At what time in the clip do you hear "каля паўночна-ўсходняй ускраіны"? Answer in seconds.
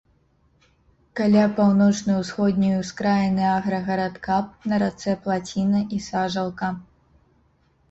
1.19-3.45